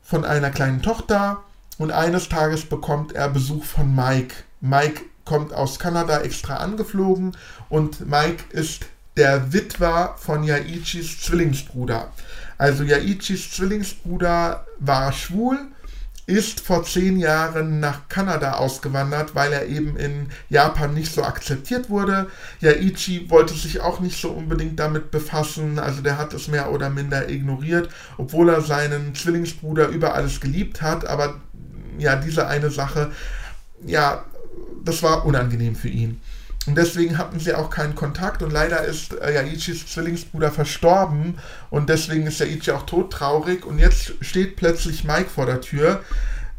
[0.02, 1.44] von einer kleinen Tochter
[1.78, 4.36] und eines Tages bekommt er Besuch von Mike.
[4.62, 7.36] Mike kommt aus Kanada extra angeflogen
[7.70, 8.86] und Mike ist
[9.18, 12.12] der Witwer von Yaichis Zwillingsbruder.
[12.58, 15.58] Also Yaichis Zwillingsbruder war schwul
[16.28, 21.90] ist vor zehn Jahren nach Kanada ausgewandert, weil er eben in Japan nicht so akzeptiert
[21.90, 22.28] wurde.
[22.60, 26.90] Yaichi wollte sich auch nicht so unbedingt damit befassen, also der hat es mehr oder
[26.90, 27.88] minder ignoriert,
[28.18, 31.40] obwohl er seinen Zwillingsbruder über alles geliebt hat, aber
[32.00, 33.12] ja, diese eine Sache,
[33.86, 34.24] ja,
[34.84, 36.22] das war unangenehm für ihn.
[36.66, 41.88] Und deswegen hatten sie auch keinen Kontakt und leider ist äh, Yaichis Zwillingsbruder verstorben und
[41.88, 46.04] deswegen ist Yaichi auch todtraurig und jetzt steht plötzlich Mike vor der Tür.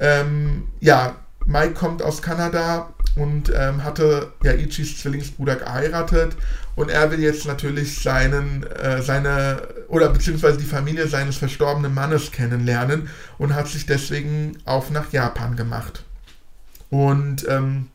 [0.01, 1.17] Ähm, ja,
[1.49, 6.37] Mike kommt aus Kanada und ähm, hatte Yaichis Zwillingsbruder geheiratet
[6.77, 12.33] und er will jetzt natürlich seinen, äh, seine, oder beziehungsweise die Familie seines verstorbenen Mannes
[12.33, 13.09] kennenlernen
[13.39, 16.05] und hat sich deswegen auf nach Japan gemacht.
[16.91, 17.89] Und ähm,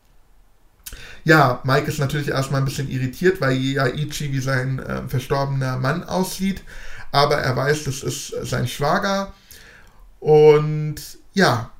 [1.22, 6.02] ja, Mike ist natürlich erstmal ein bisschen irritiert, weil Yaichi wie sein äh, verstorbener Mann
[6.02, 6.64] aussieht,
[7.12, 9.32] aber er weiß, das ist sein Schwager.
[10.18, 10.96] Und
[11.34, 11.70] ja,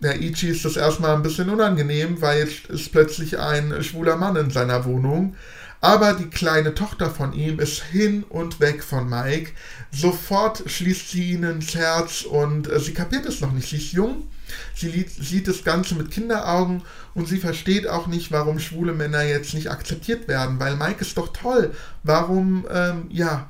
[0.00, 4.36] der Ichi ist das erstmal ein bisschen unangenehm, weil jetzt ist plötzlich ein schwuler Mann
[4.36, 5.34] in seiner Wohnung.
[5.80, 9.52] Aber die kleine Tochter von ihm ist hin und weg von Mike.
[9.92, 13.68] Sofort schließt sie ihn ins Herz und äh, sie kapiert es noch nicht.
[13.68, 14.28] Sie ist jung,
[14.74, 16.82] sie sieht das Ganze mit Kinderaugen
[17.14, 21.16] und sie versteht auch nicht, warum schwule Männer jetzt nicht akzeptiert werden, weil Mike ist
[21.16, 21.72] doch toll.
[22.02, 23.48] Warum, ähm, ja,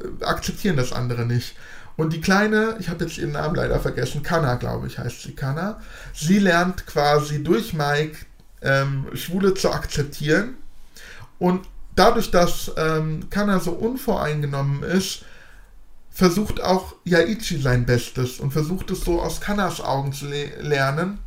[0.00, 1.54] äh, akzeptieren das andere nicht?
[1.96, 5.34] Und die Kleine, ich habe jetzt ihren Namen leider vergessen, Kana, glaube ich, heißt sie
[5.34, 5.80] Kana.
[6.14, 8.18] Sie lernt quasi durch Mike
[8.62, 10.56] ähm, Schwule zu akzeptieren
[11.38, 15.24] und dadurch, dass ähm, Kana so unvoreingenommen ist,
[16.10, 21.18] versucht auch Yaichi sein Bestes und versucht es so aus Kanas Augen zu le lernen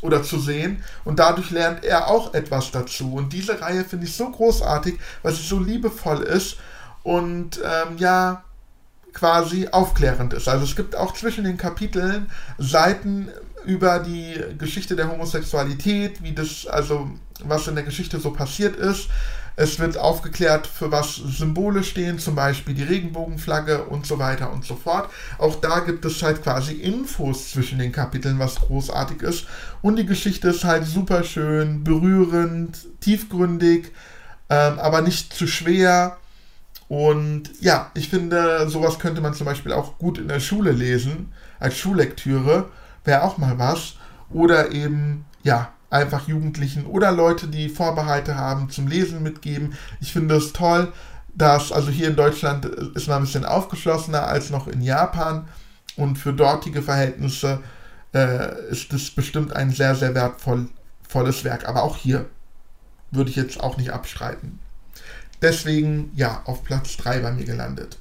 [0.00, 3.14] oder zu sehen und dadurch lernt er auch etwas dazu.
[3.14, 6.56] Und diese Reihe finde ich so großartig, weil sie so liebevoll ist
[7.04, 8.42] und ähm, ja
[9.12, 10.48] quasi aufklärend ist.
[10.48, 13.28] Also es gibt auch zwischen den Kapiteln Seiten
[13.64, 17.10] über die Geschichte der Homosexualität, wie das also
[17.44, 19.08] was in der Geschichte so passiert ist.
[19.54, 24.64] Es wird aufgeklärt, für was Symbole stehen, zum Beispiel die Regenbogenflagge und so weiter und
[24.64, 25.10] so fort.
[25.38, 29.46] Auch da gibt es halt quasi Infos zwischen den Kapiteln, was großartig ist.
[29.82, 33.92] Und die Geschichte ist halt super schön, berührend, tiefgründig,
[34.48, 36.16] ähm, aber nicht zu schwer.
[36.92, 41.32] Und ja, ich finde, sowas könnte man zum Beispiel auch gut in der Schule lesen,
[41.58, 42.68] als Schullektüre,
[43.02, 43.94] wäre auch mal was.
[44.28, 49.72] Oder eben, ja, einfach Jugendlichen oder Leute, die Vorbehalte haben, zum Lesen mitgeben.
[50.02, 50.92] Ich finde es toll,
[51.34, 55.48] dass, also hier in Deutschland ist man ein bisschen aufgeschlossener als noch in Japan
[55.96, 57.60] und für dortige Verhältnisse
[58.12, 61.66] äh, ist es bestimmt ein sehr, sehr wertvolles Werk.
[61.66, 62.26] Aber auch hier
[63.10, 64.58] würde ich jetzt auch nicht abstreiten.
[65.42, 67.98] Deswegen, ja, auf Platz 3 bei mir gelandet.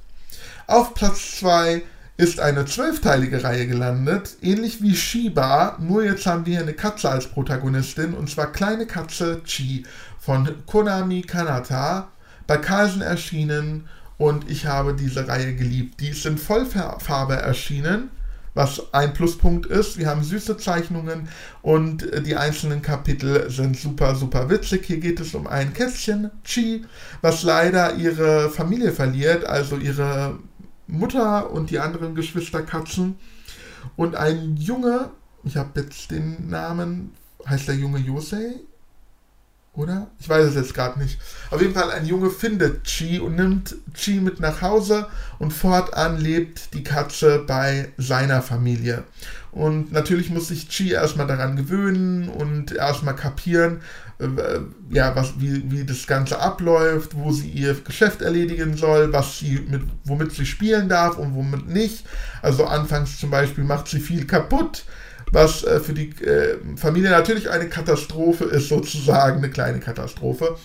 [0.67, 1.81] Auf Platz 2
[2.17, 7.09] ist eine zwölfteilige Reihe gelandet, ähnlich wie Shiba, nur jetzt haben wir hier eine Katze
[7.09, 9.85] als Protagonistin, und zwar Kleine Katze Chi
[10.19, 12.09] von Konami Kanata,
[12.45, 15.99] bei Carlsen erschienen und ich habe diese Reihe geliebt.
[15.99, 18.11] Die ist in Vollfarbe erschienen,
[18.53, 19.97] was ein Pluspunkt ist.
[19.97, 21.29] Wir haben süße Zeichnungen
[21.61, 24.85] und die einzelnen Kapitel sind super, super witzig.
[24.85, 26.85] Hier geht es um ein Kätzchen, Chi,
[27.21, 30.39] was leider ihre Familie verliert, also ihre
[30.87, 33.17] Mutter und die anderen Geschwisterkatzen.
[33.95, 35.11] Und ein Junge,
[35.43, 37.13] ich habe jetzt den Namen,
[37.47, 38.55] heißt der Junge Josei?
[39.73, 40.07] Oder?
[40.19, 41.17] Ich weiß es jetzt gerade nicht.
[41.49, 45.07] Auf jeden Fall, ein Junge findet Chi und nimmt Chi mit nach Hause
[45.39, 49.05] und fortan lebt die Katze bei seiner Familie.
[49.51, 53.81] Und natürlich muss sich Chi erstmal daran gewöhnen und erstmal kapieren,
[54.19, 59.39] äh, ja, was, wie, wie das Ganze abläuft, wo sie ihr Geschäft erledigen soll, was
[59.39, 62.05] sie mit, womit sie spielen darf und womit nicht.
[62.41, 64.83] Also anfangs zum Beispiel macht sie viel kaputt
[65.31, 70.57] was äh, für die äh, Familie natürlich eine Katastrophe ist, sozusagen eine kleine Katastrophe.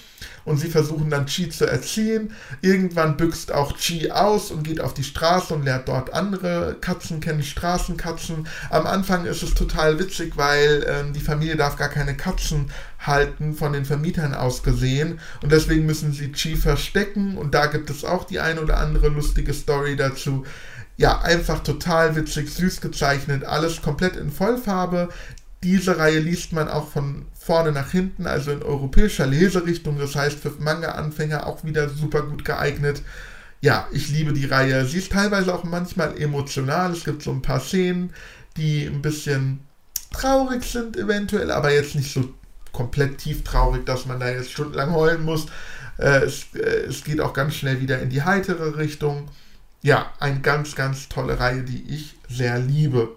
[0.44, 2.32] Und sie versuchen dann Chi zu erziehen.
[2.62, 7.20] Irgendwann büxt auch Chi aus und geht auf die Straße und lernt dort andere Katzen
[7.20, 8.46] kennen, Straßenkatzen.
[8.70, 13.54] Am Anfang ist es total witzig, weil ähm, die Familie darf gar keine Katzen halten,
[13.54, 15.18] von den Vermietern aus gesehen.
[15.42, 17.36] Und deswegen müssen sie Chi verstecken.
[17.36, 20.44] Und da gibt es auch die ein oder andere lustige Story dazu
[20.96, 25.10] ja, einfach total witzig, süß gezeichnet, alles komplett in Vollfarbe.
[25.62, 30.38] Diese Reihe liest man auch von vorne nach hinten, also in europäischer Leserichtung, das heißt
[30.38, 33.02] für Manga-Anfänger auch wieder super gut geeignet.
[33.60, 34.84] Ja, ich liebe die Reihe.
[34.84, 36.92] Sie ist teilweise auch manchmal emotional.
[36.92, 38.12] Es gibt so ein paar Szenen,
[38.56, 39.60] die ein bisschen
[40.12, 42.32] traurig sind, eventuell, aber jetzt nicht so
[42.72, 45.46] komplett tief traurig, dass man da jetzt stundenlang heulen muss.
[45.98, 49.28] Äh, es, äh, es geht auch ganz schnell wieder in die heitere Richtung
[49.86, 53.10] ja, eine ganz, ganz tolle Reihe, die ich sehr liebe.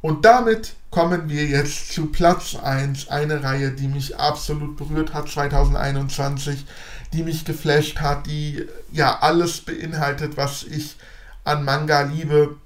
[0.00, 5.28] Und damit kommen wir jetzt zu Platz 1, eine Reihe, die mich absolut berührt hat
[5.28, 6.66] 2021,
[7.12, 10.96] die mich geflasht hat, die ja alles beinhaltet, was ich
[11.44, 12.56] an Manga liebe.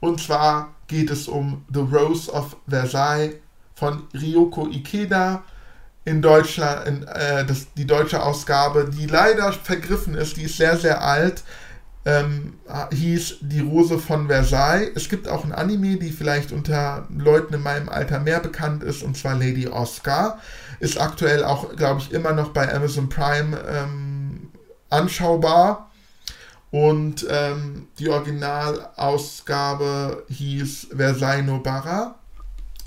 [0.00, 3.36] Und zwar geht es um The Rose of Versailles
[3.74, 5.42] von Ryoko Ikeda.
[6.04, 10.76] In Deutschland, in, äh, das, die deutsche Ausgabe, die leider vergriffen ist, die ist sehr,
[10.76, 11.42] sehr alt
[12.04, 12.54] ähm,
[12.92, 14.90] hieß Die Rose von Versailles.
[14.94, 19.02] Es gibt auch ein Anime, die vielleicht unter Leuten in meinem Alter mehr bekannt ist,
[19.02, 20.38] und zwar Lady Oscar.
[20.80, 24.50] Ist aktuell auch, glaube ich, immer noch bei Amazon Prime ähm,
[24.90, 25.90] anschaubar.
[26.72, 32.14] Und ähm, die Originalausgabe hieß Versailles Nobara,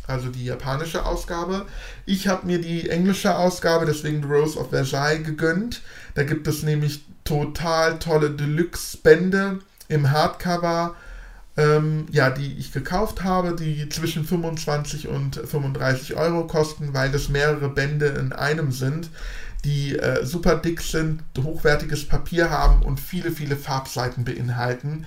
[0.07, 1.67] also die japanische Ausgabe.
[2.05, 5.83] Ich habe mir die englische Ausgabe, deswegen The Rose of Versailles, gegönnt.
[6.15, 9.59] Da gibt es nämlich total tolle Deluxe-Bände
[9.89, 10.95] im Hardcover,
[11.57, 17.27] ähm, ja, die ich gekauft habe, die zwischen 25 und 35 Euro kosten, weil das
[17.27, 19.09] mehrere Bände in einem sind,
[19.65, 25.05] die äh, super dick sind, hochwertiges Papier haben und viele, viele Farbseiten beinhalten.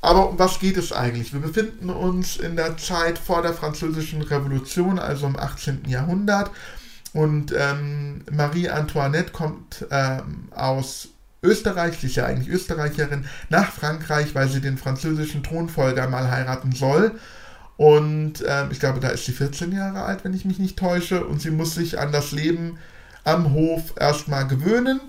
[0.00, 1.32] Aber um was geht es eigentlich?
[1.32, 5.82] Wir befinden uns in der Zeit vor der Französischen Revolution, also im 18.
[5.86, 6.50] Jahrhundert.
[7.12, 11.08] Und ähm, Marie Antoinette kommt ähm, aus
[11.42, 16.72] Österreich, sie ist ja eigentlich Österreicherin, nach Frankreich, weil sie den französischen Thronfolger mal heiraten
[16.72, 17.12] soll.
[17.76, 21.24] Und äh, ich glaube, da ist sie 14 Jahre alt, wenn ich mich nicht täusche.
[21.24, 22.78] Und sie muss sich an das Leben
[23.24, 25.00] am Hof erstmal gewöhnen.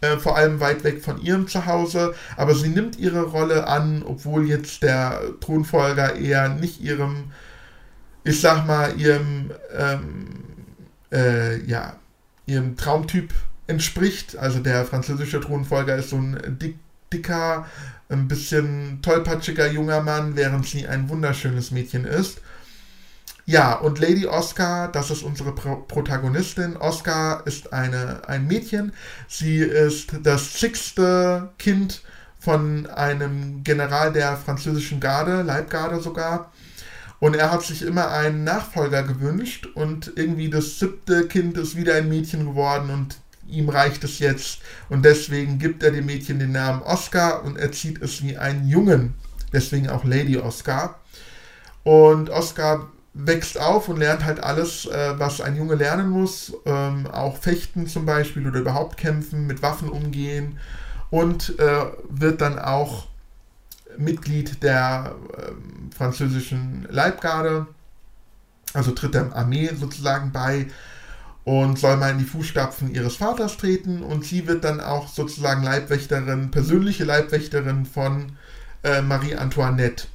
[0.00, 2.12] Äh, vor allem weit weg von ihrem Zuhause.
[2.36, 7.30] Aber sie nimmt ihre Rolle an, obwohl jetzt der Thronfolger eher nicht ihrem,
[8.24, 10.26] ich sag mal, ihrem, ähm,
[11.12, 11.94] äh, ja,
[12.46, 13.32] ihrem Traumtyp
[13.66, 14.36] entspricht.
[14.36, 16.78] Also der französische Thronfolger ist so ein dick,
[17.12, 17.66] dicker,
[18.08, 22.40] ein bisschen tollpatschiger junger Mann, während sie ein wunderschönes Mädchen ist.
[23.48, 26.76] Ja, und Lady Oscar, das ist unsere Pro Protagonistin.
[26.76, 28.92] Oscar ist eine, ein Mädchen.
[29.28, 32.02] Sie ist das sechste Kind
[32.40, 36.52] von einem General der französischen Garde, Leibgarde sogar.
[37.20, 41.94] Und er hat sich immer einen Nachfolger gewünscht und irgendwie das siebte Kind ist wieder
[41.94, 43.16] ein Mädchen geworden und
[43.48, 44.60] ihm reicht es jetzt.
[44.88, 49.14] Und deswegen gibt er dem Mädchen den Namen Oscar und erzieht es wie einen Jungen.
[49.52, 51.00] Deswegen auch Lady Oscar.
[51.84, 56.52] Und Oscar wächst auf und lernt halt alles, äh, was ein Junge lernen muss.
[56.66, 60.58] Ähm, auch fechten zum Beispiel oder überhaupt kämpfen, mit Waffen umgehen.
[61.10, 63.06] Und äh, wird dann auch
[63.96, 67.66] Mitglied der äh, französischen Leibgarde.
[68.74, 70.66] Also tritt der Armee sozusagen bei
[71.46, 75.62] und soll mal in die Fußstapfen ihres Vaters treten und sie wird dann auch sozusagen
[75.62, 78.32] Leibwächterin, persönliche Leibwächterin von
[78.82, 80.08] äh, Marie Antoinette.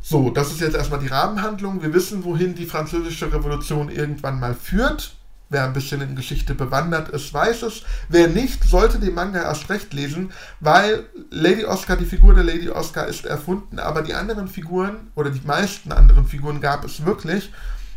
[0.00, 1.82] So, das ist jetzt erstmal die Rahmenhandlung.
[1.82, 5.16] Wir wissen, wohin die französische Revolution irgendwann mal führt.
[5.48, 7.82] Wer ein bisschen in Geschichte bewandert ist, weiß es.
[8.08, 10.30] Wer nicht, sollte den Manga erst recht lesen,
[10.60, 15.30] weil Lady Oscar, die Figur der Lady Oscar ist erfunden, aber die anderen Figuren oder
[15.30, 17.50] die meisten anderen Figuren gab es wirklich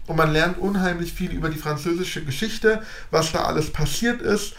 [0.10, 4.56] und man lernt unheimlich viel über die französische Geschichte, was da alles passiert ist.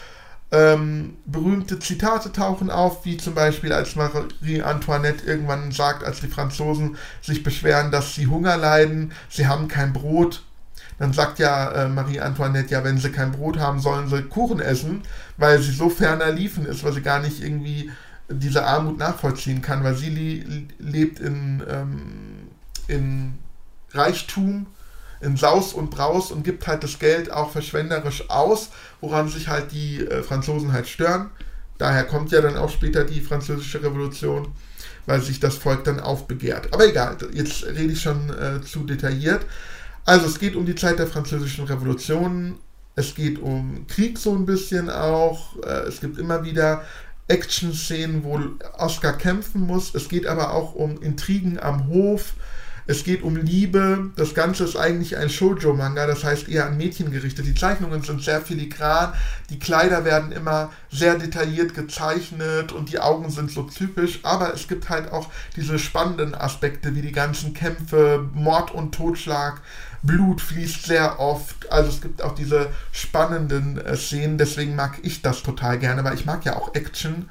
[0.49, 6.29] Ähm, berühmte Zitate tauchen auf, wie zum Beispiel als Marie Antoinette irgendwann sagt, als die
[6.29, 10.43] Franzosen sich beschweren, dass sie Hunger leiden, sie haben kein Brot.
[10.99, 14.61] Dann sagt ja äh, Marie Antoinette, ja, wenn sie kein Brot haben, sollen sie Kuchen
[14.61, 15.01] essen,
[15.35, 17.91] weil sie so ferner liefen ist, weil sie gar nicht irgendwie
[18.29, 22.01] diese Armut nachvollziehen kann, weil sie lebt in, ähm,
[22.87, 23.33] in
[23.91, 24.67] Reichtum
[25.21, 28.69] in Saus und Braus und gibt halt das Geld auch verschwenderisch aus,
[28.99, 31.29] woran sich halt die äh, Franzosen halt stören.
[31.77, 34.53] Daher kommt ja dann auch später die französische Revolution.
[35.05, 36.73] weil sich das Volk dann aufbegehrt.
[36.73, 39.45] Aber egal, jetzt rede ich schon äh, zu detailliert.
[40.05, 42.57] Also es geht um die Zeit der französischen Revolution,
[42.95, 46.83] es geht um Krieg so ein bisschen auch, äh, es gibt immer wieder
[47.27, 48.39] Action-Szenen, wo
[48.77, 52.33] Oscar kämpfen muss, es geht aber auch um Intrigen am Hof,
[52.87, 54.11] es geht um Liebe.
[54.15, 57.45] Das Ganze ist eigentlich ein Shoujo-Manga, das heißt eher an Mädchen gerichtet.
[57.45, 59.13] Die Zeichnungen sind sehr filigran,
[59.49, 64.19] die Kleider werden immer sehr detailliert gezeichnet und die Augen sind so typisch.
[64.23, 69.61] Aber es gibt halt auch diese spannenden Aspekte wie die ganzen Kämpfe, Mord und Totschlag.
[70.03, 71.71] Blut fließt sehr oft.
[71.71, 74.37] Also es gibt auch diese spannenden äh, Szenen.
[74.37, 77.29] Deswegen mag ich das total gerne, weil ich mag ja auch Action.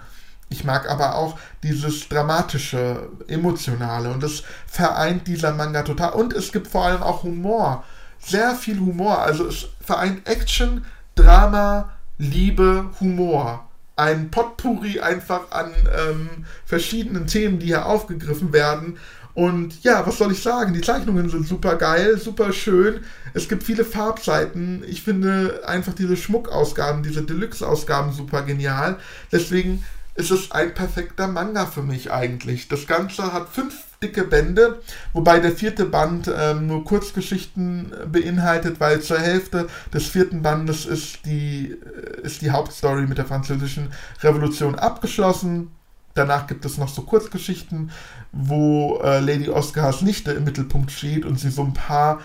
[0.51, 6.13] Ich mag aber auch dieses dramatische, emotionale und das vereint dieser Manga total.
[6.13, 7.85] Und es gibt vor allem auch Humor.
[8.19, 9.21] Sehr viel Humor.
[9.21, 10.85] Also es vereint Action,
[11.15, 13.69] Drama, Liebe, Humor.
[13.95, 18.99] Ein Potpourri einfach an ähm, verschiedenen Themen, die hier aufgegriffen werden.
[19.35, 20.75] Und ja, was soll ich sagen?
[20.75, 23.05] Die Zeichnungen sind super geil, super schön.
[23.35, 24.83] Es gibt viele Farbseiten.
[24.87, 28.97] Ich finde einfach diese Schmuckausgaben, diese Deluxe-Ausgaben super genial.
[29.31, 29.85] Deswegen
[30.15, 32.69] ist es ein perfekter Manga für mich eigentlich.
[32.69, 34.81] Das Ganze hat fünf dicke Bände,
[35.13, 41.27] wobei der vierte Band ähm, nur Kurzgeschichten beinhaltet, weil zur Hälfte des vierten Bandes ist
[41.27, 43.93] die, äh, ist die Hauptstory mit der französischen
[44.23, 45.71] Revolution abgeschlossen.
[46.15, 47.91] Danach gibt es noch so Kurzgeschichten,
[48.33, 52.21] wo äh, Lady Oscars Nichte im Mittelpunkt steht und sie so ein paar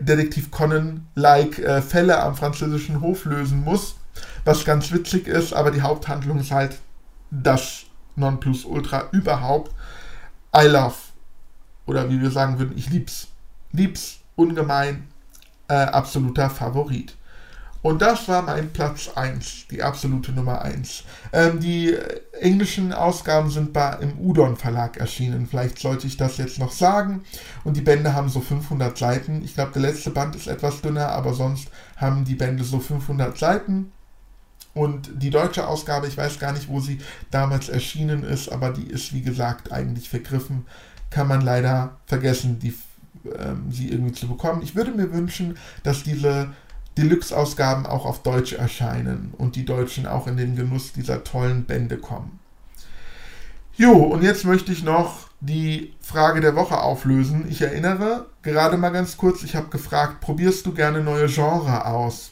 [0.00, 3.96] Detektiv Conan-like äh, Fälle am französischen Hof lösen muss,
[4.44, 6.76] was ganz witzig ist, aber die Haupthandlung ist halt
[7.32, 9.72] das Nonplusultra überhaupt.
[10.54, 10.94] I love.
[11.86, 13.28] Oder wie wir sagen würden, ich lieb's.
[13.72, 15.08] Lieb's ungemein.
[15.68, 17.16] Äh, absoluter Favorit.
[17.80, 21.02] Und das war mein Platz 1, die absolute Nummer 1.
[21.32, 21.96] Ähm, die
[22.40, 25.48] englischen Ausgaben sind bei, im Udon Verlag erschienen.
[25.48, 27.24] Vielleicht sollte ich das jetzt noch sagen.
[27.64, 29.42] Und die Bände haben so 500 Seiten.
[29.42, 33.36] Ich glaube, der letzte Band ist etwas dünner, aber sonst haben die Bände so 500
[33.36, 33.90] Seiten.
[34.74, 36.98] Und die deutsche Ausgabe, ich weiß gar nicht, wo sie
[37.30, 40.66] damals erschienen ist, aber die ist, wie gesagt, eigentlich vergriffen.
[41.10, 42.74] Kann man leider vergessen, die,
[43.38, 44.62] ähm, sie irgendwie zu bekommen.
[44.62, 46.48] Ich würde mir wünschen, dass diese
[46.96, 51.98] Deluxe-Ausgaben auch auf Deutsch erscheinen und die Deutschen auch in den Genuss dieser tollen Bände
[51.98, 52.38] kommen.
[53.74, 57.46] Jo, und jetzt möchte ich noch die Frage der Woche auflösen.
[57.48, 62.31] Ich erinnere gerade mal ganz kurz, ich habe gefragt, probierst du gerne neue Genre aus?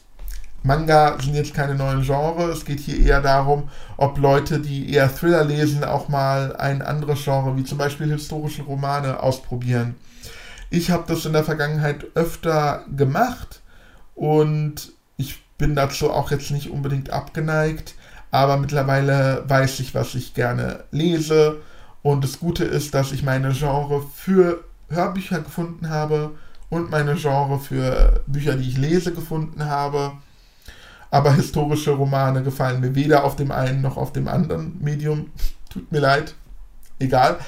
[0.63, 2.51] Manga sind jetzt keine neuen Genre.
[2.51, 7.25] Es geht hier eher darum, ob Leute, die eher Thriller lesen, auch mal ein anderes
[7.25, 9.95] Genre, wie zum Beispiel historische Romane, ausprobieren.
[10.69, 13.61] Ich habe das in der Vergangenheit öfter gemacht
[14.15, 17.95] und ich bin dazu auch jetzt nicht unbedingt abgeneigt,
[18.31, 21.57] aber mittlerweile weiß ich, was ich gerne lese.
[22.03, 26.33] Und das Gute ist, dass ich meine Genre für Hörbücher gefunden habe
[26.69, 30.13] und meine Genre für Bücher, die ich lese, gefunden habe
[31.11, 35.31] aber historische Romane gefallen mir weder auf dem einen noch auf dem anderen Medium.
[35.69, 36.35] Tut mir leid.
[36.99, 37.39] Egal.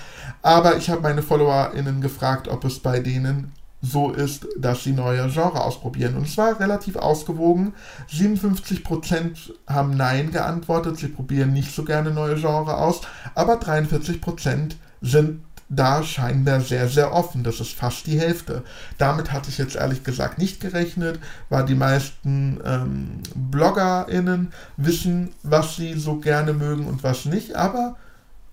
[0.40, 3.52] Aber ich habe meine FollowerInnen gefragt, ob es bei denen
[3.82, 6.16] so ist, dass sie neue Genre ausprobieren.
[6.16, 7.74] Und es war relativ ausgewogen.
[8.10, 13.00] 57% haben Nein geantwortet, sie probieren nicht so gerne neue Genre aus,
[13.34, 15.40] aber 43% sind
[15.74, 17.42] da scheinbar sehr, sehr offen.
[17.44, 18.62] Das ist fast die Hälfte.
[18.98, 21.18] Damit hatte ich jetzt ehrlich gesagt nicht gerechnet,
[21.48, 27.56] weil die meisten ähm, BloggerInnen wissen, was sie so gerne mögen und was nicht.
[27.56, 27.96] Aber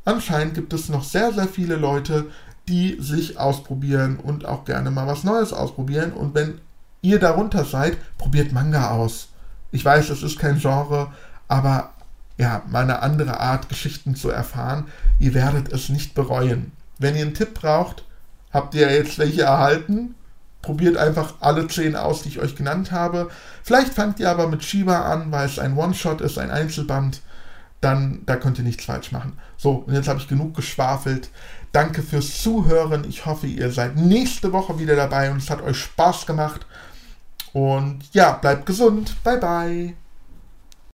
[0.06, 2.28] anscheinend gibt es noch sehr, sehr viele Leute,
[2.70, 6.14] die sich ausprobieren und auch gerne mal was Neues ausprobieren.
[6.14, 6.62] Und wenn
[7.02, 9.30] ihr darunter seid, probiert Manga aus.
[9.72, 11.12] Ich weiß, es ist kein Genre,
[11.48, 11.92] aber
[12.38, 14.86] ja, mal eine andere Art, Geschichten zu erfahren.
[15.20, 16.72] Ihr werdet es nicht bereuen.
[17.00, 18.04] Wenn ihr einen Tipp braucht,
[18.52, 20.16] habt ihr jetzt welche erhalten.
[20.62, 23.30] Probiert einfach alle 10 aus, die ich euch genannt habe.
[23.64, 27.22] Vielleicht fangt ihr aber mit Shiba an, weil es ein One-Shot ist, ein Einzelband.
[27.82, 29.40] Dann, da könnt ihr nichts falsch machen.
[29.56, 31.30] So, und jetzt habe ich genug geschwafelt.
[31.72, 33.06] Danke fürs Zuhören.
[33.08, 36.66] Ich hoffe, ihr seid nächste Woche wieder dabei und es hat euch Spaß gemacht.
[37.54, 39.16] Und ja, bleibt gesund.
[39.24, 40.09] Bye, bye.